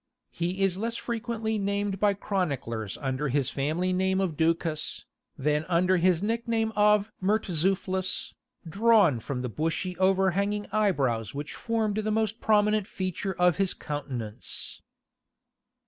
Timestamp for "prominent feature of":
12.41-13.57